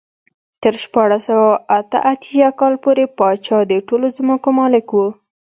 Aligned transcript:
تر 0.61 0.73
شپاړس 0.83 1.21
سوه 1.29 1.49
اته 1.79 1.97
اتیا 2.13 2.47
کال 2.59 2.73
پورې 2.83 3.03
پاچا 3.17 3.57
د 3.67 3.73
ټولو 3.87 4.07
ځمکو 4.17 4.49
مالک 4.59 4.87
و. 4.93 4.97